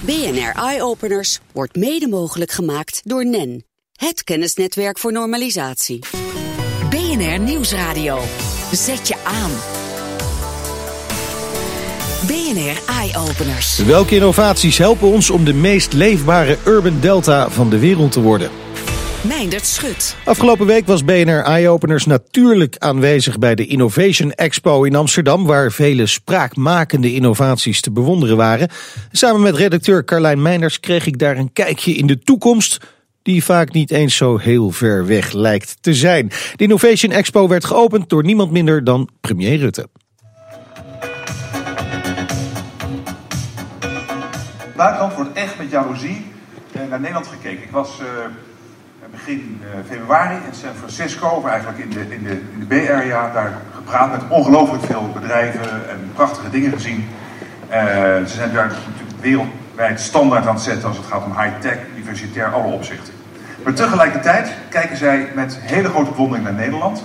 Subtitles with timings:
[0.00, 5.98] BNR Eye Openers wordt mede mogelijk gemaakt door NEN, het kennisnetwerk voor normalisatie.
[6.90, 8.18] BNR Nieuwsradio.
[8.72, 9.50] Zet je aan.
[12.26, 13.78] BNR Eye Openers.
[13.78, 18.50] Welke innovaties helpen ons om de meest leefbare urban delta van de wereld te worden?
[19.22, 20.16] Meindert Schut.
[20.24, 26.06] Afgelopen week was BNR Eye-Openers natuurlijk aanwezig bij de Innovation Expo in Amsterdam, waar vele
[26.06, 28.68] spraakmakende innovaties te bewonderen waren.
[29.12, 32.78] Samen met redacteur Carlijn Meinders kreeg ik daar een kijkje in de toekomst
[33.22, 36.28] die vaak niet eens zo heel ver weg lijkt te zijn.
[36.56, 39.88] De Innovation Expo werd geopend door niemand minder dan premier Rutte.
[44.80, 46.26] buitenland wordt echt met jaloezie
[46.72, 47.62] eh, naar Nederland gekeken.
[47.62, 48.06] Ik was uh,
[49.10, 52.92] begin uh, februari in San Francisco, of eigenlijk in de, in de, in de Bay
[52.92, 57.08] Area, daar gepraat met ongelooflijk veel bedrijven en prachtige dingen gezien.
[57.70, 57.76] Uh,
[58.26, 62.46] ze zijn daar natuurlijk wereldwijd standaard aan het zetten als het gaat om high-tech, diversitair,
[62.46, 63.14] alle opzichten.
[63.62, 67.04] Maar tegelijkertijd kijken zij met hele grote bewondering naar Nederland.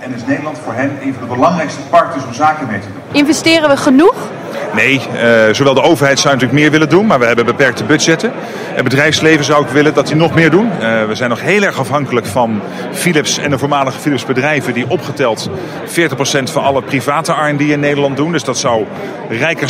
[0.00, 3.02] En is Nederland voor hen een van de belangrijkste partners om zaken mee te doen.
[3.12, 4.30] Investeren we genoeg?
[4.74, 8.32] Nee, uh, zowel de overheid zou natuurlijk meer willen doen, maar we hebben beperkte budgetten.
[8.74, 10.66] Het bedrijfsleven zou ook willen dat die nog meer doen.
[10.66, 12.60] Uh, we zijn nog heel erg afhankelijk van
[12.92, 15.50] Philips en de voormalige Philips bedrijven die opgeteld
[15.86, 18.32] 40% van alle private R&D in Nederland doen.
[18.32, 18.86] Dus dat zou
[19.28, 19.68] rijker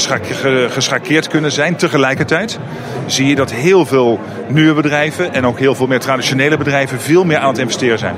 [0.71, 1.77] geschakeerd kunnen zijn.
[1.77, 2.59] Tegelijkertijd
[3.07, 7.25] zie je dat heel veel nieuwe bedrijven en ook heel veel meer traditionele bedrijven veel
[7.25, 8.17] meer aan het investeren zijn.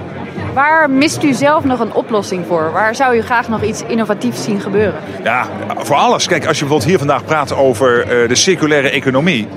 [0.54, 2.72] Waar mist u zelf nog een oplossing voor?
[2.72, 5.00] Waar zou u graag nog iets innovatiefs zien gebeuren?
[5.22, 5.46] Ja,
[5.76, 6.26] voor alles.
[6.26, 9.48] Kijk, als je bijvoorbeeld hier vandaag praat over uh, de circulaire economie.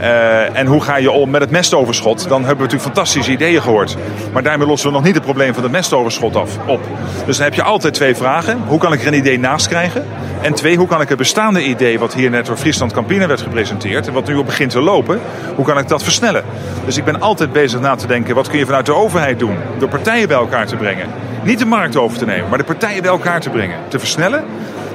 [0.00, 2.28] Uh, en hoe ga je om met het mestoverschot?
[2.28, 3.96] Dan hebben we natuurlijk fantastische ideeën gehoord.
[4.32, 6.80] Maar daarmee lossen we nog niet het probleem van het mestoverschot af, op.
[7.26, 8.58] Dus dan heb je altijd twee vragen.
[8.66, 10.04] Hoe kan ik er een idee naast krijgen?
[10.40, 13.40] En twee, hoe kan ik het bestaande idee wat hier net door Friesland Campina werd
[13.40, 14.06] gepresenteerd...
[14.06, 15.20] en wat nu al begint te lopen,
[15.54, 16.44] hoe kan ik dat versnellen?
[16.84, 19.56] Dus ik ben altijd bezig na te denken, wat kun je vanuit de overheid doen?
[19.78, 21.06] Door partijen bij elkaar te brengen.
[21.42, 23.78] Niet de markt over te nemen, maar de partijen bij elkaar te brengen.
[23.88, 24.44] Te versnellen.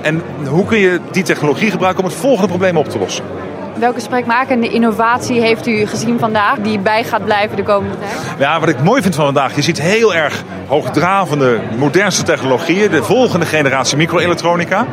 [0.02, 3.26] En hoe kun je die technologie gebruiken om het volgende probleem op te lossen?
[3.80, 8.40] Welke spreekmakende innovatie heeft u gezien vandaag die bij gaat blijven de komende tijd?
[8.40, 12.92] Ja, wat ik mooi vind van vandaag, je ziet heel erg hoogdravende, modernste technologieën.
[12.92, 14.86] De volgende generatie microelektronica.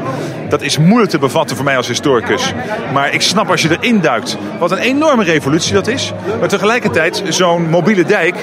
[0.49, 2.53] Dat is moeilijk te bevatten voor mij als historicus.
[2.93, 6.13] Maar ik snap als je erin duikt wat een enorme revolutie dat is.
[6.39, 8.37] Maar tegelijkertijd zo'n mobiele dijk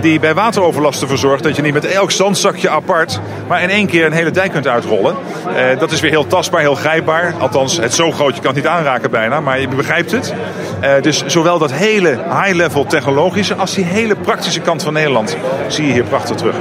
[0.00, 3.86] die bij wateroverlast ervoor zorgt dat je niet met elk zandzakje apart, maar in één
[3.86, 5.16] keer een hele dijk kunt uitrollen.
[5.48, 7.34] Uh, dat is weer heel tastbaar, heel grijpbaar.
[7.38, 10.34] Althans, het zo groot, je kan het niet aanraken bijna, maar je begrijpt het.
[10.82, 15.36] Uh, dus zowel dat hele high-level technologische als die hele praktische kant van Nederland
[15.68, 16.56] zie je hier prachtig terug.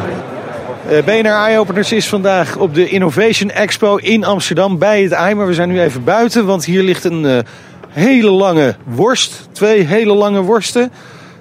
[0.92, 5.36] Uh, BNR Eye Openers is vandaag op de Innovation Expo in Amsterdam bij het.
[5.36, 7.44] Maar we zijn nu even buiten, want hier ligt een
[7.90, 9.48] hele lange worst.
[9.52, 10.92] Twee hele lange worsten.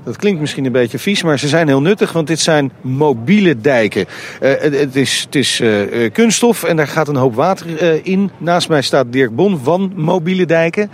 [0.04, 3.60] Dat klinkt misschien een beetje vies, maar ze zijn heel nuttig, want dit zijn mobiele
[3.60, 4.06] dijken.
[4.42, 7.66] Uh, het, is, het is uh, kunststof en daar gaat een hoop water
[8.06, 8.30] in.
[8.38, 10.90] Naast mij staat Dirk Bon van Mobiele Dijken.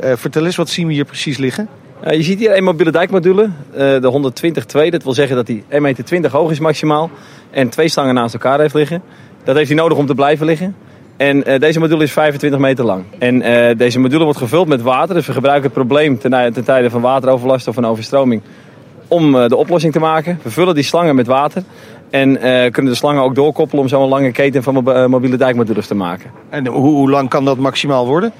[0.00, 1.68] vertel eens, wat zien we hier precies liggen?
[2.10, 4.32] je ziet hier een mobiele dijkmodule, de
[4.86, 4.90] 120-2.
[4.90, 7.10] Dat wil zeggen dat hij 1,20 meter hoog is maximaal
[7.50, 9.02] en twee stangen naast elkaar heeft liggen.
[9.44, 10.76] Dat heeft hij nodig om te blijven liggen.
[11.20, 13.04] En uh, deze module is 25 meter lang.
[13.18, 15.14] En uh, deze module wordt gevuld met water.
[15.14, 18.42] Dus we gebruiken het probleem ten, tijde van wateroverlast of van overstroming
[19.08, 20.38] om uh, de oplossing te maken.
[20.42, 21.62] We vullen die slangen met water.
[22.10, 22.38] En
[22.72, 24.74] kunnen de slangen ook doorkoppelen om zo'n lange keten van
[25.10, 26.30] mobiele dijkmodules te maken.
[26.48, 28.32] En hoe lang kan dat maximaal worden?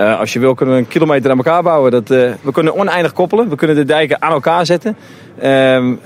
[0.00, 1.90] Uh, als je wil kunnen we een kilometer aan elkaar bouwen.
[1.90, 3.48] Dat, uh, we kunnen oneindig koppelen.
[3.48, 4.96] We kunnen de dijken aan elkaar zetten.
[5.36, 5.44] Uh,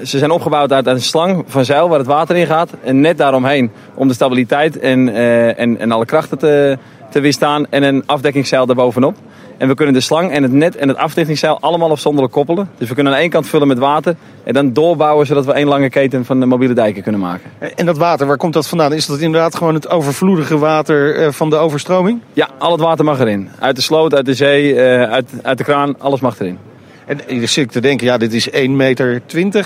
[0.03, 2.71] ze zijn opgebouwd uit een slang van zeil waar het water in gaat.
[2.85, 6.79] En net daaromheen om de stabiliteit en, uh, en, en alle krachten te,
[7.11, 7.67] te weerstaan.
[7.71, 9.17] En een afdekkingszeil daarbovenop.
[9.57, 12.71] En we kunnen de slang en het net en het afdekkingszeil allemaal afzonderlijk koppelen.
[12.79, 15.67] Dus we kunnen aan één kant vullen met water en dan doorbouwen zodat we één
[15.67, 17.51] lange keten van de mobiele dijken kunnen maken.
[17.75, 18.93] En dat water, waar komt dat vandaan?
[18.93, 22.21] Is dat inderdaad gewoon het overvloedige water eh, van de overstroming?
[22.33, 23.49] Ja, al het water mag erin.
[23.59, 26.59] Uit de sloot, uit de zee, eh, uit, uit de kraan, alles mag erin.
[27.07, 29.23] En hier zit ik te denken, ja, dit is 1,20 meter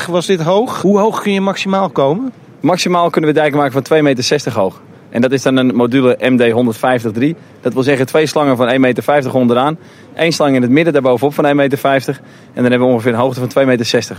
[0.08, 0.82] was dit hoog.
[0.82, 2.32] Hoe hoog kun je maximaal komen?
[2.60, 4.80] Maximaal kunnen we dijken maken van 2,60 meter hoog.
[5.10, 7.38] En dat is dan een module MD150-3.
[7.60, 9.78] Dat wil zeggen twee slangen van 1,50 meter onderaan.
[10.14, 12.20] Eén slang in het midden daarbovenop van 1,50 meter.
[12.54, 14.16] En dan hebben we ongeveer een hoogte van 2,60 meter.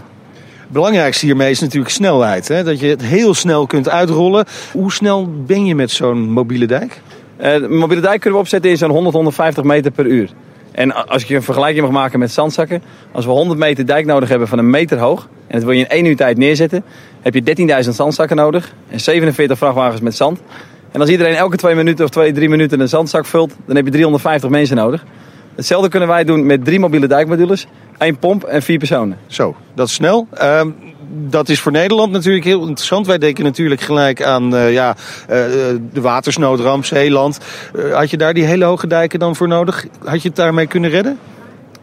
[0.69, 2.47] Het belangrijkste hiermee is natuurlijk snelheid.
[2.47, 2.63] Hè?
[2.63, 4.45] Dat je het heel snel kunt uitrollen.
[4.71, 7.01] Hoe snel ben je met zo'n mobiele dijk?
[7.39, 10.29] Uh, de mobiele dijk kunnen we opzetten in zo'n 100, 150 meter per uur.
[10.71, 12.81] En als ik je een vergelijking mag maken met zandzakken.
[13.11, 15.27] Als we 100 meter dijk nodig hebben van een meter hoog.
[15.47, 16.83] En dat wil je in één uur tijd neerzetten.
[17.21, 18.73] Heb je 13.000 zandzakken nodig.
[18.89, 20.41] En 47 vrachtwagens met zand.
[20.91, 23.85] En als iedereen elke twee minuten of twee, drie minuten een zandzak vult, dan heb
[23.85, 25.05] je 350 mensen nodig.
[25.55, 29.17] Hetzelfde kunnen wij doen met drie mobiele dijkmodules, één pomp en vier personen.
[29.27, 30.27] Zo, dat is snel.
[30.33, 30.69] Ehm,
[31.09, 33.07] dat is voor Nederland natuurlijk heel interessant.
[33.07, 35.35] Wij denken natuurlijk gelijk aan uh, ja, uh,
[35.93, 37.39] de watersnoodramp, Zeeland.
[37.91, 39.85] Had je daar die hele hoge dijken dan voor nodig?
[40.03, 41.19] Had je het daarmee kunnen redden?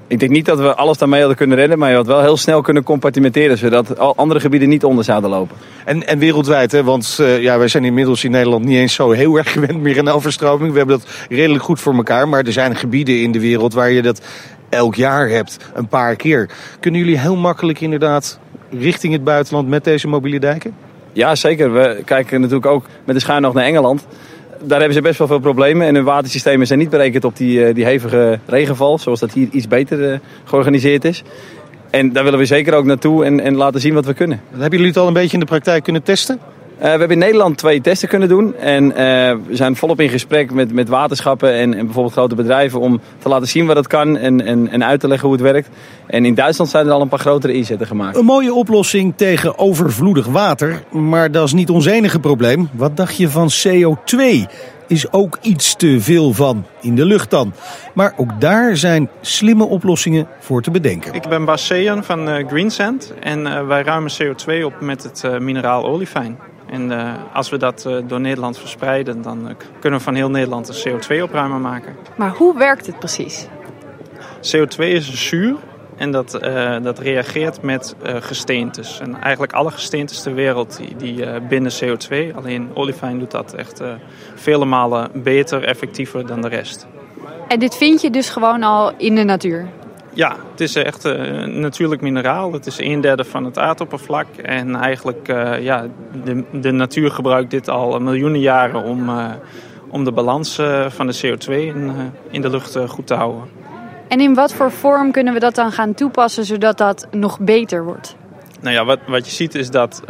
[0.08, 2.36] Ik denk niet dat we alles daarmee hadden kunnen redden, maar je had wel heel
[2.36, 5.56] snel kunnen compartimenteren, zodat andere gebieden niet onder zouden lopen.
[5.84, 6.84] En, en wereldwijd, hè?
[6.84, 9.98] want uh, ja, wij zijn inmiddels in Nederland niet eens zo heel erg gewend meer
[9.98, 10.72] aan overstroming.
[10.72, 13.90] We hebben dat redelijk goed voor elkaar, maar er zijn gebieden in de wereld waar
[13.90, 14.20] je dat
[14.68, 16.50] elk jaar hebt, een paar keer.
[16.80, 18.38] Kunnen jullie heel makkelijk inderdaad
[18.70, 20.74] richting het buitenland met deze mobiele dijken?
[21.12, 21.72] Ja, zeker.
[21.72, 24.06] We kijken natuurlijk ook met de schuin nog naar Engeland
[24.62, 25.86] daar hebben ze best wel veel problemen.
[25.86, 28.98] En hun watersystemen zijn niet berekend op die, die hevige regenval.
[28.98, 31.22] Zoals dat hier iets beter georganiseerd is.
[31.90, 34.40] En daar willen we zeker ook naartoe en, en laten zien wat we kunnen.
[34.50, 36.40] Hebben jullie het al een beetje in de praktijk kunnen testen?
[36.76, 38.56] Uh, we hebben in Nederland twee testen kunnen doen.
[38.56, 42.80] En uh, we zijn volop in gesprek met, met waterschappen en, en, bijvoorbeeld grote bedrijven
[42.80, 45.46] om te laten zien wat het kan en, en, en uit te leggen hoe het
[45.46, 45.68] werkt.
[46.06, 48.16] En in Duitsland zijn er al een paar grotere inzetten gemaakt.
[48.16, 52.68] Een mooie oplossing tegen overvloedig water, maar dat is niet ons enige probleem.
[52.72, 54.20] Wat dacht je van CO2?
[54.86, 57.52] Is ook iets te veel van in de lucht dan.
[57.94, 61.14] Maar ook daar zijn slimme oplossingen voor te bedenken.
[61.14, 65.84] Ik ben Bas Sejan van uh, Greensand en wij ruimen CO2 op met het mineraal
[65.84, 66.38] olifijn.
[66.70, 70.30] En uh, als we dat uh, door Nederland verspreiden, dan uh, kunnen we van heel
[70.30, 71.96] Nederland een CO2-opruimer maken.
[72.16, 73.46] Maar hoe werkt het precies?
[74.36, 75.56] CO2 is een zuur
[75.96, 76.30] en dat,
[76.82, 79.00] dat reageert met gesteentes.
[79.00, 82.34] En eigenlijk alle gesteentes ter wereld die, die binnen CO2.
[82.34, 83.82] Alleen olifijn doet dat echt
[84.34, 86.86] vele malen beter, effectiever dan de rest.
[87.48, 89.68] En dit vind je dus gewoon al in de natuur?
[90.16, 92.52] Ja, het is echt een natuurlijk mineraal.
[92.52, 94.26] Het is een derde van het aardoppervlak.
[94.36, 95.86] En eigenlijk, uh, ja,
[96.24, 99.24] de, de natuur gebruikt dit al miljoenen jaren om, uh,
[99.88, 101.92] om de balans uh, van de CO2 in,
[102.30, 103.42] in de lucht goed te houden.
[104.08, 107.84] En in wat voor vorm kunnen we dat dan gaan toepassen zodat dat nog beter
[107.84, 108.16] wordt?
[108.60, 110.02] Nou ja, wat, wat je ziet is dat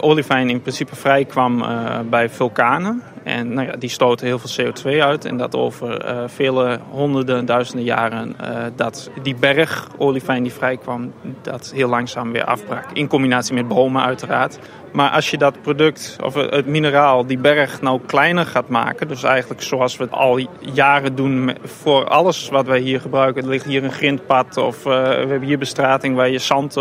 [0.00, 1.64] olifijn in principe vrij kwam
[2.10, 3.02] bij vulkanen.
[3.22, 5.24] En nou ja, die stoten heel veel CO2 uit.
[5.24, 11.12] En dat over uh, vele honderden, duizenden jaren uh, dat die berg olifijn die vrijkwam,
[11.42, 12.84] dat heel langzaam weer afbrak.
[12.92, 14.58] In combinatie met bomen uiteraard.
[14.92, 19.08] Maar als je dat product, of het mineraal, die berg nou kleiner gaat maken.
[19.08, 23.42] Dus eigenlijk zoals we het al jaren doen voor alles wat wij hier gebruiken.
[23.42, 26.76] Er ligt hier een grindpad of uh, we hebben hier bestrating waar je zand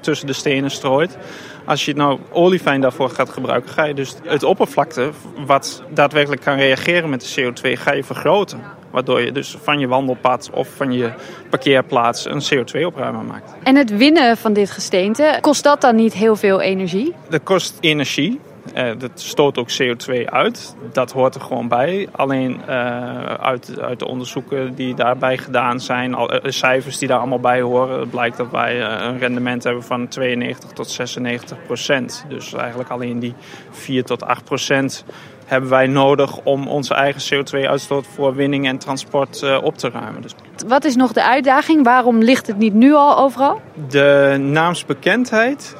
[0.00, 1.18] tussen de stenen strooit.
[1.64, 5.10] Als je nou olifijn daarvoor gaat gebruiken, ga je dus het oppervlakte
[5.46, 8.60] wat daadwerkelijk kan reageren met de CO2, ga je vergroten.
[8.90, 11.10] Waardoor je dus van je wandelpad of van je
[11.50, 13.54] parkeerplaats een CO2-opruimer maakt.
[13.62, 17.14] En het winnen van dit gesteente, kost dat dan niet heel veel energie?
[17.28, 18.40] Dat kost energie.
[18.76, 20.76] Uh, dat stoot ook CO2 uit.
[20.92, 22.08] Dat hoort er gewoon bij.
[22.12, 27.18] Alleen uh, uit, uit de onderzoeken die daarbij gedaan zijn, al, uh, cijfers die daar
[27.18, 32.24] allemaal bij horen, blijkt dat wij een rendement hebben van 92 tot 96 procent.
[32.28, 33.34] Dus eigenlijk alleen die
[33.70, 35.04] 4 tot 8 procent
[35.44, 40.22] hebben wij nodig om onze eigen CO2-uitstoot voor winning en transport op te ruimen.
[40.22, 40.34] Dus
[40.66, 41.84] Wat is nog de uitdaging?
[41.84, 43.60] Waarom ligt het niet nu al overal?
[43.88, 45.76] De naamsbekendheid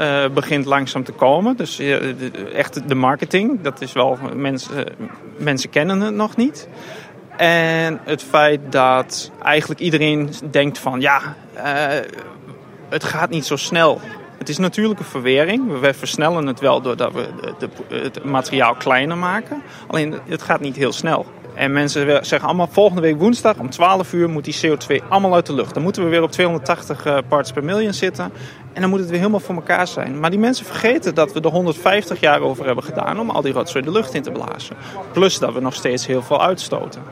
[0.00, 1.56] uh, begint langzaam te komen.
[1.56, 4.84] Dus de, echt de marketing, dat is wel, mensen,
[5.36, 6.68] mensen kennen het nog niet.
[7.36, 11.36] En het feit dat eigenlijk iedereen denkt van ja,
[12.88, 14.00] het gaat niet zo snel.
[14.38, 15.80] Het is natuurlijke verwering.
[15.80, 17.28] We versnellen het wel doordat we
[17.88, 19.62] het materiaal kleiner maken.
[19.86, 21.26] Alleen het gaat niet heel snel.
[21.54, 25.46] En mensen zeggen allemaal volgende week woensdag om 12 uur moet die CO2 allemaal uit
[25.46, 25.74] de lucht.
[25.74, 28.32] Dan moeten we weer op 280 parts per million zitten.
[28.72, 30.20] En dan moet het weer helemaal voor elkaar zijn.
[30.20, 33.52] Maar die mensen vergeten dat we er 150 jaar over hebben gedaan om al die
[33.52, 34.76] rotzooi de lucht in te blazen.
[35.12, 37.02] Plus dat we nog steeds heel veel uitstoten.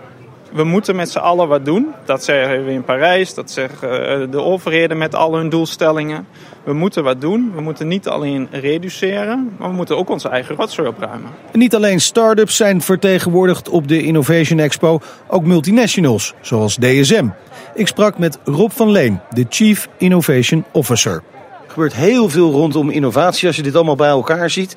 [0.52, 1.87] We moeten met z'n allen wat doen.
[2.04, 6.26] Dat zeggen we in Parijs, dat zeggen de overheden met al hun doelstellingen.
[6.64, 7.52] We moeten wat doen.
[7.54, 11.30] We moeten niet alleen reduceren, maar we moeten ook onze eigen rotzooi opruimen.
[11.52, 17.28] En niet alleen start-ups zijn vertegenwoordigd op de Innovation Expo, ook multinationals, zoals DSM.
[17.75, 21.23] Ik sprak met Rob van Leen, de Chief Innovation Officer.
[21.64, 23.47] Er gebeurt heel veel rondom innovatie.
[23.47, 24.76] Als je dit allemaal bij elkaar ziet,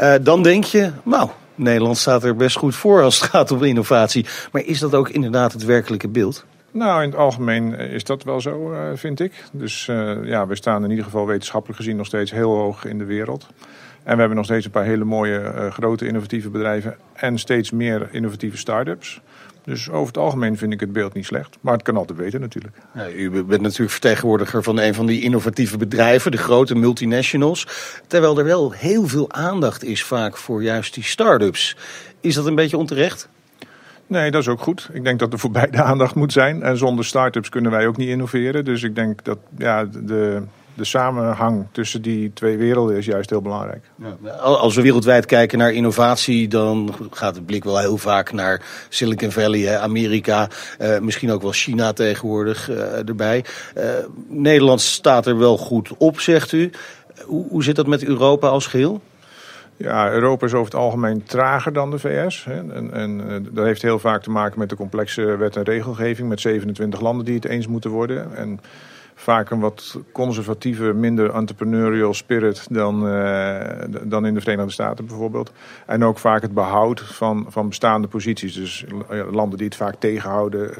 [0.00, 3.62] uh, dan denk je, nou, Nederland staat er best goed voor als het gaat om
[3.62, 4.26] innovatie.
[4.52, 6.44] Maar is dat ook inderdaad het werkelijke beeld?
[6.70, 9.44] Nou, in het algemeen is dat wel zo, uh, vind ik.
[9.52, 12.98] Dus uh, ja, we staan in ieder geval wetenschappelijk gezien nog steeds heel hoog in
[12.98, 13.46] de wereld.
[14.02, 18.08] En we hebben nog steeds een paar hele mooie grote innovatieve bedrijven en steeds meer
[18.10, 19.20] innovatieve start-ups.
[19.66, 21.56] Dus over het algemeen vind ik het beeld niet slecht.
[21.60, 22.76] Maar het kan altijd beter natuurlijk.
[22.94, 27.66] Ja, u bent natuurlijk vertegenwoordiger van een van die innovatieve bedrijven, de grote multinationals.
[28.06, 31.76] Terwijl er wel heel veel aandacht is vaak voor juist die start-ups.
[32.20, 33.28] Is dat een beetje onterecht?
[34.06, 34.88] Nee, dat is ook goed.
[34.92, 36.62] Ik denk dat er voor beide aandacht moet zijn.
[36.62, 38.64] En zonder start-ups kunnen wij ook niet innoveren.
[38.64, 40.42] Dus ik denk dat ja, de,
[40.76, 43.90] de samenhang tussen die twee werelden is juist heel belangrijk.
[43.96, 44.30] Ja.
[44.30, 49.30] Als we wereldwijd kijken naar innovatie, dan gaat de blik wel heel vaak naar Silicon
[49.30, 50.48] Valley, Amerika,
[50.80, 53.44] uh, misschien ook wel China tegenwoordig uh, erbij.
[53.76, 53.84] Uh,
[54.28, 56.70] Nederland staat er wel goed op, zegt u.
[57.24, 59.00] Hoe, hoe zit dat met Europa als geheel?
[59.76, 62.46] Ja, Europa is over het algemeen trager dan de VS.
[62.48, 66.40] En, en dat heeft heel vaak te maken met de complexe wet en regelgeving met
[66.40, 68.36] 27 landen die het eens moeten worden.
[68.36, 68.60] En
[69.18, 73.60] vaak een wat conservatieve, minder entrepreneurial spirit dan, uh,
[74.02, 75.52] dan in de Verenigde Staten bijvoorbeeld.
[75.86, 78.54] En ook vaak het behoud van, van bestaande posities.
[78.54, 78.84] Dus
[79.30, 80.76] landen die het vaak tegenhouden, uh,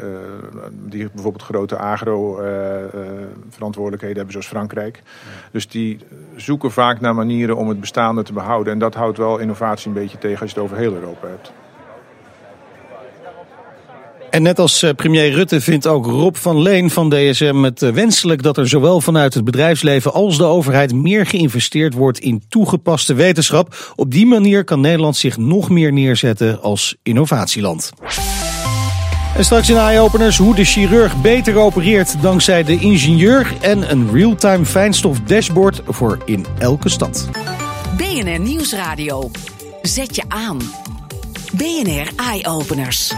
[0.72, 5.02] die bijvoorbeeld grote agro-verantwoordelijkheden hebben, zoals Frankrijk.
[5.50, 5.98] Dus die
[6.36, 8.72] zoeken vaak naar manieren om het bestaande te behouden.
[8.72, 11.52] En dat houdt wel innovatie een beetje tegen als je het over heel Europa hebt.
[14.36, 17.90] En net als eh, premier Rutte vindt ook Rob van Leen van DSM het eh,
[17.90, 23.14] wenselijk dat er zowel vanuit het bedrijfsleven als de overheid meer geïnvesteerd wordt in toegepaste
[23.14, 23.92] wetenschap.
[23.94, 27.90] Op die manier kan Nederland zich nog meer neerzetten als innovatieland.
[29.36, 34.64] En straks in eye-openers hoe de chirurg beter opereert dankzij de ingenieur en een real-time
[34.64, 37.28] fijnstof dashboard voor in elke stad.
[37.96, 39.30] BNR Nieuwsradio.
[39.82, 40.58] Zet je aan.
[41.52, 43.12] BNR Eye-openers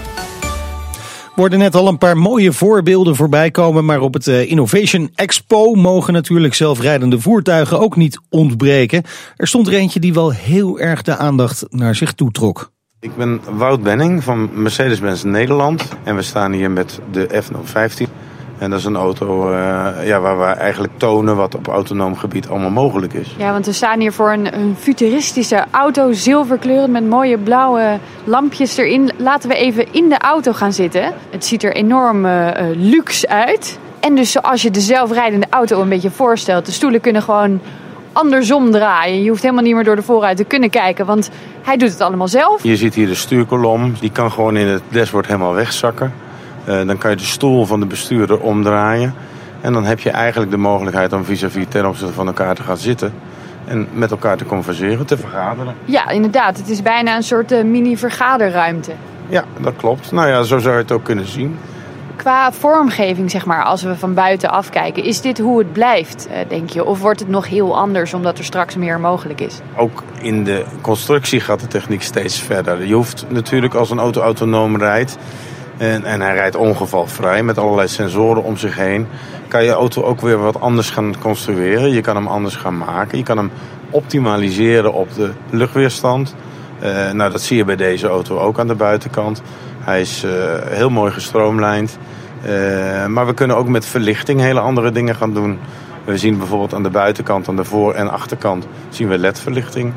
[1.39, 3.85] worden net al een paar mooie voorbeelden voorbij komen.
[3.85, 9.03] Maar op het Innovation Expo mogen natuurlijk zelfrijdende voertuigen ook niet ontbreken.
[9.37, 12.73] Er stond er eentje die wel heel erg de aandacht naar zich toe trok.
[13.01, 15.89] Ik ben Wout Benning van Mercedes-Benz Nederland.
[16.05, 18.28] En we staan hier met de F015.
[18.59, 19.57] En dat is een auto uh,
[20.05, 23.35] ja, waar we eigenlijk tonen wat op autonoom gebied allemaal mogelijk is.
[23.39, 28.77] Ja, want we staan hier voor een, een futuristische auto, zilverkleurend met mooie blauwe lampjes
[28.77, 29.11] erin.
[29.17, 31.13] Laten we even in de auto gaan zitten.
[31.31, 33.79] Het ziet er enorm uh, luxe uit.
[34.01, 37.61] En dus zoals je de zelfrijdende auto een beetje voorstelt, de stoelen kunnen gewoon
[38.13, 39.23] andersom draaien.
[39.23, 41.31] Je hoeft helemaal niet meer door de voorruit te kunnen kijken, want
[41.63, 42.63] hij doet het allemaal zelf.
[42.63, 46.13] Je ziet hier de stuurkolom, die kan gewoon in het dashboard helemaal wegzakken.
[46.69, 49.15] Uh, dan kan je de stoel van de bestuurder omdraaien.
[49.61, 52.63] En dan heb je eigenlijk de mogelijkheid om vis-à-vis -vis ten opzichte van elkaar te
[52.63, 53.13] gaan zitten.
[53.65, 55.75] En met elkaar te converseren, te vergaderen.
[55.85, 56.57] Ja, inderdaad.
[56.57, 58.93] Het is bijna een soort uh, mini-vergaderruimte.
[59.29, 60.13] Ja, dat klopt.
[60.13, 61.59] Nou ja, zo zou je het ook kunnen zien.
[62.17, 66.71] Qua vormgeving, zeg maar, als we van buiten afkijken, is dit hoe het blijft, denk
[66.71, 66.85] je?
[66.85, 69.61] Of wordt het nog heel anders omdat er straks meer mogelijk is?
[69.77, 72.87] Ook in de constructie gaat de techniek steeds verder.
[72.87, 75.19] Je hoeft natuurlijk als een auto autonoom rijdt
[75.79, 79.07] en, en hij rijdt ongevalvrij met allerlei sensoren om zich heen.
[79.49, 81.91] Kan je auto ook weer wat anders gaan construeren.
[81.91, 83.19] Je kan hem anders gaan maken.
[83.19, 83.51] Je kan hem
[83.91, 86.35] optimaliseren op de luchtweerstand.
[86.83, 89.43] Uh, nou, dat zie je bij deze auto ook aan de buitenkant.
[89.79, 90.31] Hij is uh,
[90.65, 91.99] heel mooi gestroomlijnd.
[92.47, 95.59] Uh, maar we kunnen ook met verlichting hele andere dingen gaan doen.
[96.05, 99.93] We zien bijvoorbeeld aan de buitenkant, aan de voor- en achterkant, zien we ledverlichting.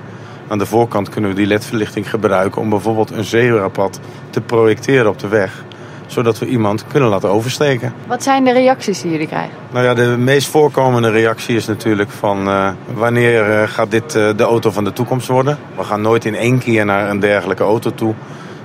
[0.48, 5.20] Aan de voorkant kunnen we die ledverlichting gebruiken om bijvoorbeeld een zebrapad te projecteren op
[5.20, 5.64] de weg
[6.12, 7.94] zodat we iemand kunnen laten oversteken.
[8.08, 9.54] Wat zijn de reacties die jullie krijgen?
[9.72, 14.30] Nou ja, de meest voorkomende reactie is natuurlijk van uh, wanneer uh, gaat dit uh,
[14.36, 15.58] de auto van de toekomst worden?
[15.76, 18.14] We gaan nooit in één keer naar een dergelijke auto toe.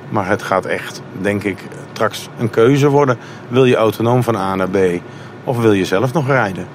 [0.08, 1.58] Maar het gaat echt, denk ik,
[1.92, 3.18] straks een keuze worden.
[3.48, 4.76] Wil je autonoom van A naar B
[5.44, 6.66] of wil je zelf nog rijden?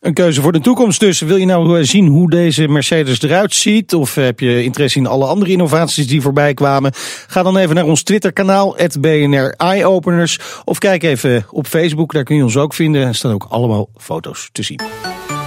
[0.00, 1.20] Een keuze voor de toekomst dus.
[1.20, 3.94] Wil je nou zien hoe deze Mercedes eruit ziet?
[3.94, 6.92] Of heb je interesse in alle andere innovaties die voorbij kwamen?
[7.26, 10.38] Ga dan even naar ons Twitter-kanaal, BNR Eyeopeners.
[10.64, 13.06] Of kijk even op Facebook, daar kun je ons ook vinden.
[13.06, 14.80] Er staan ook allemaal foto's te zien.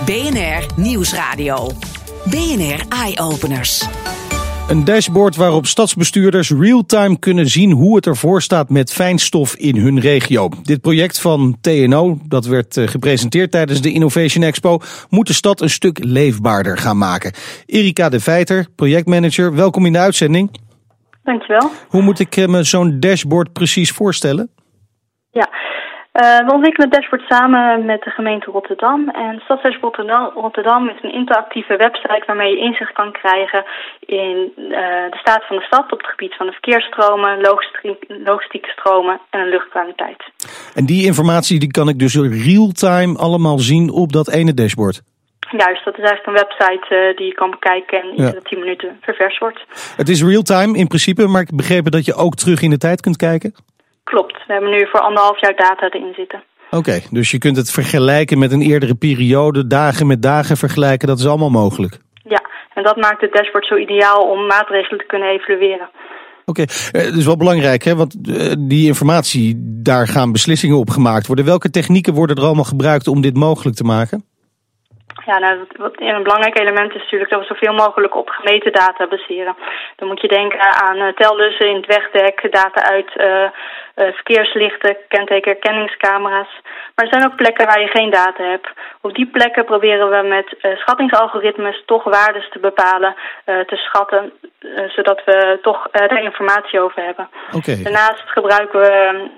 [0.05, 1.71] BNR Nieuwsradio.
[2.25, 3.83] BNR Eyeopeners.
[4.69, 9.99] Een dashboard waarop stadsbestuurders real-time kunnen zien hoe het ervoor staat met fijnstof in hun
[9.99, 10.49] regio.
[10.63, 14.79] Dit project van TNO, dat werd gepresenteerd tijdens de Innovation Expo,
[15.09, 17.33] moet de stad een stuk leefbaarder gaan maken.
[17.65, 20.51] Erika de Veiter, projectmanager, welkom in de uitzending.
[21.23, 21.71] Dankjewel.
[21.87, 24.49] Hoe moet ik me zo'n dashboard precies voorstellen?
[25.31, 25.49] Ja,
[26.13, 29.09] we ontwikkelen het dashboard samen met de gemeente Rotterdam.
[29.09, 29.97] En Stadsdashboard
[30.35, 33.63] Rotterdam is een interactieve website waarmee je inzicht kan krijgen
[33.99, 34.71] in uh,
[35.13, 37.41] de staat van de stad op het gebied van de verkeersstromen,
[38.23, 40.23] logistieke stromen en luchtkwaliteit.
[40.73, 45.01] En die informatie die kan ik dus real-time allemaal zien op dat ene dashboard?
[45.57, 48.49] Juist, dat is eigenlijk een website uh, die je kan bekijken en iedere ja.
[48.49, 49.65] 10 minuten ververs wordt.
[49.95, 53.01] Het is real-time in principe, maar ik begrepen dat je ook terug in de tijd
[53.01, 53.53] kunt kijken?
[54.03, 56.43] Klopt, we hebben nu voor anderhalf jaar data erin zitten.
[56.65, 61.07] Oké, okay, dus je kunt het vergelijken met een eerdere periode, dagen met dagen vergelijken,
[61.07, 61.97] dat is allemaal mogelijk?
[62.23, 62.41] Ja,
[62.73, 65.89] en dat maakt het dashboard zo ideaal om maatregelen te kunnen evalueren.
[66.45, 66.65] Oké, okay.
[66.91, 67.95] dat is wel belangrijk, hè?
[67.95, 68.15] want
[68.69, 71.45] die informatie, daar gaan beslissingen op gemaakt worden.
[71.45, 74.25] Welke technieken worden er allemaal gebruikt om dit mogelijk te maken?
[75.25, 79.07] Ja, nou, wat een belangrijk element is natuurlijk dat we zoveel mogelijk op gemeten data
[79.07, 79.55] baseren.
[79.95, 83.49] Dan moet je denken aan uh, tellussen in het wegdek, data uit uh,
[83.95, 86.61] verkeerslichten, kentekenherkenningscamera's.
[86.95, 88.67] Maar er zijn ook plekken waar je geen data hebt.
[89.01, 94.33] Op die plekken proberen we met schattingsalgoritmes toch waardes te bepalen, te schatten,
[94.87, 97.29] zodat we toch daar informatie over hebben.
[97.55, 97.83] Okay.
[97.83, 99.29] Daarnaast gebruiken we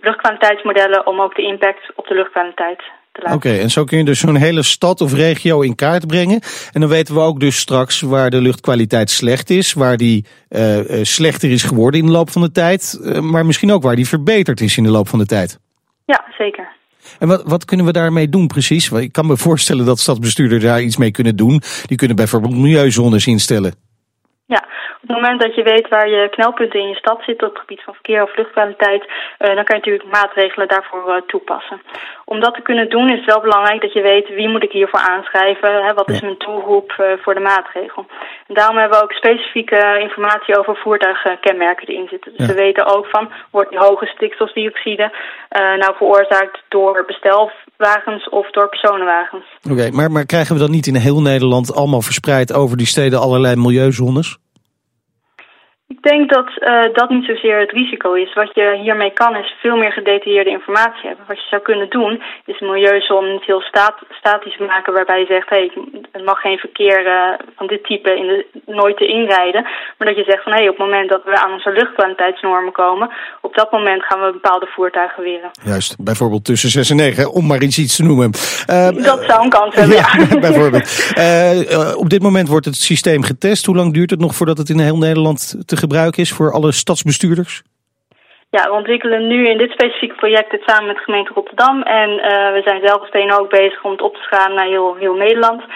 [0.00, 2.82] luchtkwaliteitsmodellen om ook de impact op de luchtkwaliteit
[3.24, 6.40] Oké, en zo kun je dus zo'n hele stad of regio in kaart brengen.
[6.72, 10.78] En dan weten we ook dus straks waar de luchtkwaliteit slecht is, waar die uh,
[11.02, 14.08] slechter is geworden in de loop van de tijd, uh, maar misschien ook waar die
[14.08, 15.58] verbeterd is in de loop van de tijd.
[16.04, 16.68] Ja, zeker.
[17.18, 18.90] En wat, wat kunnen we daarmee doen precies?
[18.90, 21.62] Ik kan me voorstellen dat stadsbestuurders daar iets mee kunnen doen.
[21.86, 23.74] Die kunnen bijvoorbeeld milieuzones instellen.
[24.46, 24.64] Ja,
[25.02, 27.62] op het moment dat je weet waar je knelpunten in je stad zitten op het
[27.62, 29.02] gebied van verkeer of luchtkwaliteit,
[29.38, 31.80] dan kan je natuurlijk maatregelen daarvoor toepassen.
[32.34, 34.72] Om dat te kunnen doen is het wel belangrijk dat je weet wie moet ik
[34.72, 38.06] hiervoor aanschrijven, hè, wat is mijn doelgroep uh, voor de maatregel.
[38.46, 42.32] En daarom hebben we ook specifieke informatie over voertuigkenmerken die erin zitten.
[42.36, 42.52] Dus ja.
[42.52, 45.12] we weten ook van, wordt die hoge stikstofdioxide
[45.82, 49.44] nou veroorzaakt door bestelwagens of door personenwagens.
[49.64, 52.86] Oké, okay, maar, maar krijgen we dan niet in heel Nederland allemaal verspreid over die
[52.86, 54.38] steden allerlei milieuzones?
[56.02, 58.32] Ik denk dat uh, dat niet zozeer het risico is.
[58.34, 61.24] Wat je hiermee kan is veel meer gedetailleerde informatie hebben.
[61.28, 65.26] Wat je zou kunnen doen is een milieuzone niet heel stat statisch maken waarbij je
[65.26, 65.72] zegt, hey,
[66.12, 69.62] er mag geen verkeer uh, van dit type in de, nooit te inrijden.
[69.98, 72.72] Maar dat je zegt van hé, hey, op het moment dat we aan onze luchtkwaliteitsnormen
[72.72, 75.50] komen, op dat moment gaan we bepaalde voertuigen weren.
[75.64, 78.30] Juist, bijvoorbeeld tussen 6 en 9, om maar iets, iets te noemen.
[78.70, 80.08] Uh, dat zou een kans hebben, ja.
[80.30, 80.38] ja.
[80.48, 81.94] bijvoorbeeld.
[81.96, 83.66] op dit moment wordt het systeem getest.
[83.66, 86.72] Hoe lang duurt het nog voordat het in heel Nederland te gebruik is voor alle
[86.72, 87.62] stadsbestuurders?
[88.50, 91.82] Ja, we ontwikkelen nu in dit specifieke project het samen met de gemeente Rotterdam.
[91.82, 94.94] En uh, we zijn zelf meteen ook bezig om het op te schalen naar heel,
[94.94, 95.60] heel Nederland.
[95.62, 95.68] Uh,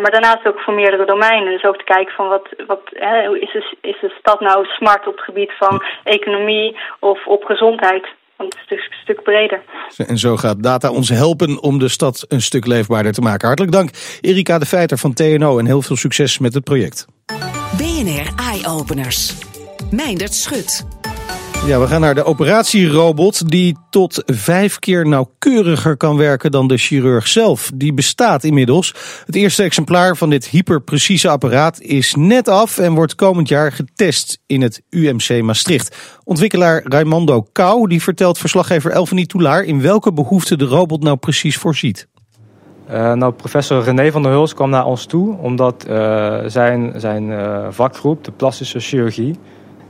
[0.00, 1.52] maar daarnaast ook voor meerdere domeinen.
[1.52, 5.06] Dus ook te kijken van wat, wat hè, is, de, is de stad nou smart
[5.06, 8.06] op het gebied van economie of op gezondheid.
[8.36, 9.60] Want het is een stuk breder.
[10.06, 13.46] En zo gaat data ons helpen om de stad een stuk leefbaarder te maken.
[13.46, 17.06] Hartelijk dank Erika de Feiter van TNO en heel veel succes met het project.
[17.94, 19.34] BNR Eye Openers.
[19.90, 20.86] Meindert Schut.
[21.66, 26.76] Ja, we gaan naar de operatierobot die tot vijf keer nauwkeuriger kan werken dan de
[26.76, 27.70] chirurg zelf.
[27.74, 28.94] Die bestaat inmiddels.
[29.26, 34.38] Het eerste exemplaar van dit hyperprecieze apparaat is net af en wordt komend jaar getest
[34.46, 35.96] in het UMC Maastricht.
[36.24, 41.56] Ontwikkelaar Raimondo Kou die vertelt verslaggever Elfanie Toulaar in welke behoeften de robot nou precies
[41.56, 42.08] voorziet.
[42.90, 47.28] Uh, nou, professor René van der Huls kwam naar ons toe omdat uh, zijn, zijn
[47.28, 49.38] uh, vakgroep, de plastische chirurgie,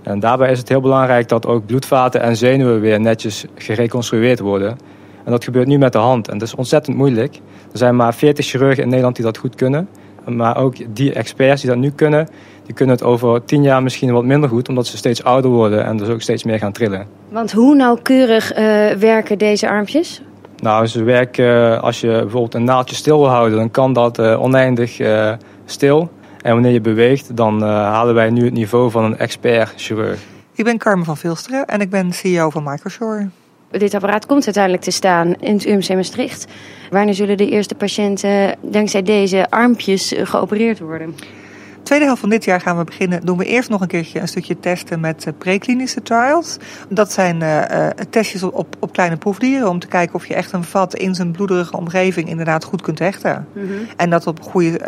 [0.03, 4.77] en daarbij is het heel belangrijk dat ook bloedvaten en zenuwen weer netjes gereconstrueerd worden.
[5.25, 7.35] En dat gebeurt nu met de hand en dat is ontzettend moeilijk.
[7.73, 9.89] Er zijn maar 40 chirurgen in Nederland die dat goed kunnen.
[10.29, 12.29] Maar ook die experts die dat nu kunnen,
[12.65, 15.85] die kunnen het over 10 jaar misschien wat minder goed, omdat ze steeds ouder worden
[15.85, 17.07] en dus ook steeds meer gaan trillen.
[17.29, 18.55] Want hoe nauwkeurig
[18.99, 20.23] werken deze armpjes?
[20.65, 24.43] Nou, ze werken, als je bijvoorbeeld een naaldje stil wil houden, dan kan dat uh,
[24.43, 25.33] oneindig uh,
[25.65, 26.11] stil.
[26.43, 30.21] En wanneer je beweegt, dan uh, halen wij nu het niveau van een expert-chirurg.
[30.55, 33.29] Ik ben Carmen van Vilsteren en ik ben CEO van Microshore.
[33.71, 36.47] Dit apparaat komt uiteindelijk te staan in het UMC Maastricht.
[36.91, 41.15] Wanneer zullen de eerste patiënten dankzij deze armpjes geopereerd worden?
[41.85, 44.29] Tweede helft van dit jaar gaan we beginnen, doen we eerst nog een keertje een
[44.29, 46.57] stukje testen met uh, preklinische trials.
[46.89, 50.53] Dat zijn uh, uh, testjes op, op, kleine proefdieren om te kijken of je echt
[50.53, 53.47] een vat in zijn bloederige omgeving inderdaad goed kunt hechten.
[53.53, 53.87] Mm -hmm.
[53.97, 54.79] En dat op een goede,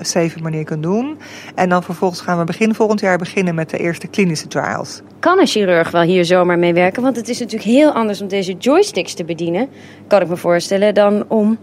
[0.00, 1.18] safe manier kunt doen.
[1.54, 5.00] En dan vervolgens gaan we begin volgend jaar beginnen met de eerste klinische trials.
[5.18, 7.02] Kan een chirurg wel hier zomaar mee werken?
[7.02, 9.68] Want het is natuurlijk heel anders om deze joysticks te bedienen,
[10.06, 11.58] kan ik me voorstellen, dan om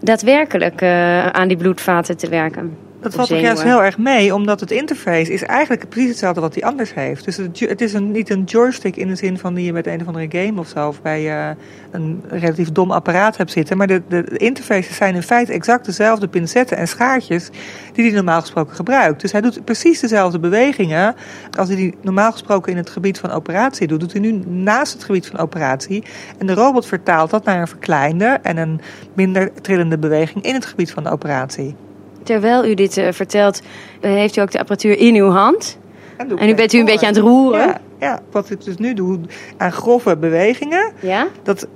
[0.00, 0.82] daadwerkelijk
[1.32, 2.85] aan die bloedvaten te werken.
[3.06, 6.54] Dat valt ook juist heel erg mee, omdat het interface is eigenlijk precies hetzelfde wat
[6.54, 7.24] die anders heeft.
[7.24, 9.86] Dus het, het is een, niet een joystick in de zin van die je met
[9.86, 11.56] een of andere game of zo, of bij uh,
[11.90, 13.76] een relatief dom apparaat hebt zitten.
[13.76, 17.50] Maar de, de, de, interfaces zijn in feite exact dezelfde pincetten en schaartjes
[17.92, 19.20] die hij normaal gesproken gebruikt.
[19.20, 21.14] Dus hij doet precies dezelfde bewegingen
[21.58, 24.00] als hij die normaal gesproken in het gebied van operatie doet.
[24.00, 26.04] Doet hij nu naast het gebied van operatie.
[26.38, 28.80] En de robot vertaalt dat naar een verkleinde en een
[29.14, 31.74] minder trillende beweging in het gebied van de operatie.
[32.26, 33.62] Terwijl u dit uh, vertelt,
[34.00, 35.78] uh, heeft u ook de apparatuur in uw hand.
[36.16, 37.66] En, en nu bent u een beetje aan het roeren.
[37.66, 39.18] Ja, ja, wat ik dus nu doe
[39.56, 40.92] aan grove bewegingen.
[41.00, 41.26] Ja?
[41.42, 41.68] Dat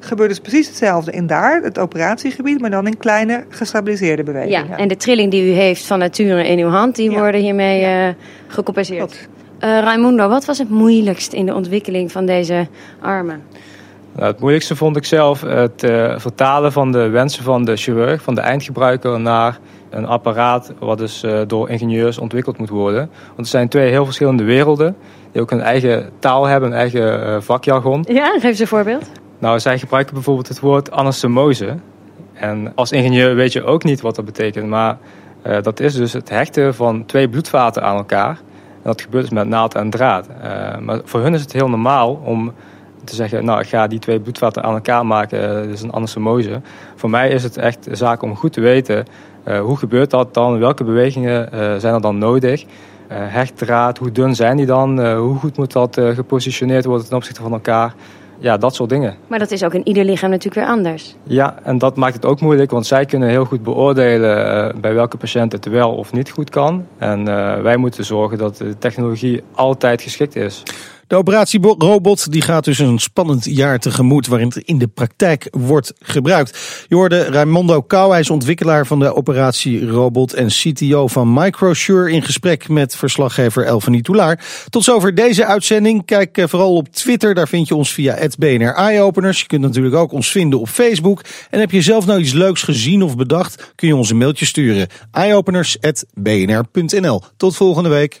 [0.00, 4.68] gebeurt dus precies hetzelfde in daar, het operatiegebied, maar dan in kleine gestabiliseerde bewegingen.
[4.68, 7.18] Ja, en de trilling die u heeft van nature in uw hand, die ja.
[7.18, 8.08] worden hiermee ja.
[8.08, 8.14] uh,
[8.46, 9.28] gecompenseerd.
[9.58, 12.66] Raimundo, wat was het moeilijkst in de ontwikkeling van deze
[13.00, 13.42] armen?
[14.12, 18.22] Nou, het moeilijkste vond ik zelf het uh, vertalen van de wensen van de chirurg,
[18.22, 19.58] van de eindgebruiker, naar
[19.90, 23.10] een apparaat wat dus uh, door ingenieurs ontwikkeld moet worden.
[23.26, 24.96] Want het zijn twee heel verschillende werelden,
[25.32, 28.04] die ook een eigen taal hebben, een eigen uh, vakjargon.
[28.08, 29.10] Ja, geef eens een voorbeeld.
[29.38, 31.74] Nou, zij gebruiken bijvoorbeeld het woord anastomose.
[32.32, 34.98] En als ingenieur weet je ook niet wat dat betekent, maar
[35.62, 38.38] dat is dus het hechten van twee bloedvaten aan elkaar.
[38.72, 40.28] En dat gebeurt dus met naald en draad.
[40.80, 42.52] maar voor hun is het heel normaal om
[43.04, 46.60] te zeggen, nou ik ga die twee bloedvaten aan elkaar maken, dat is een anastomose.
[46.94, 49.04] Voor mij is het echt zaak om goed te weten, uh,
[49.44, 52.62] hoe gebeurt dat dan, welke bewegingen uh, zijn er dan nodig.
[52.62, 52.68] Uh,
[53.08, 57.52] hechtdraad, hoe dun zijn die dan, hoe goed moet dat gepositioneerd worden ten opzichte van
[57.52, 57.94] elkaar.
[58.38, 59.16] Ja, dat soort dingen.
[59.26, 61.16] Maar dat is ook in ieder lichaam natuurlijk weer anders.
[61.22, 65.16] Ja, en dat maakt het ook moeilijk, want zij kunnen heel goed beoordelen bij welke
[65.16, 66.86] patiënt het wel of niet goed kan.
[66.98, 67.24] En
[67.62, 70.62] wij moeten zorgen dat de technologie altijd geschikt is.
[71.10, 75.92] De operatierobot die gaat dus een spannend jaar tegemoet waarin het in de praktijk wordt
[76.00, 76.84] gebruikt.
[76.88, 82.22] Je hoorde Raimondo Kou, hij is ontwikkelaar van de operatierobot en CTO van Microsure in
[82.22, 84.44] gesprek met verslaggever Elfanie Toulaar.
[84.68, 86.04] Tot zover deze uitzending.
[86.04, 89.40] Kijk eh, vooral op Twitter, daar vind je ons via BNR Eyeopeners.
[89.40, 91.22] Je kunt natuurlijk ook ons vinden op Facebook.
[91.50, 94.46] En heb je zelf nou iets leuks gezien of bedacht, kun je ons een mailtje
[94.46, 94.86] sturen.
[95.12, 97.22] eyeopeners.bnr.nl.
[97.36, 98.20] Tot volgende week.